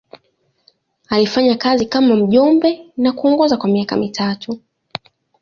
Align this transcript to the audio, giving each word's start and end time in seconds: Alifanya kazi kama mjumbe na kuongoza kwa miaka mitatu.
Alifanya 1.09 1.55
kazi 1.55 1.85
kama 1.85 2.15
mjumbe 2.15 2.87
na 2.97 3.11
kuongoza 3.11 3.57
kwa 3.57 3.69
miaka 3.69 3.95
mitatu. 3.97 4.61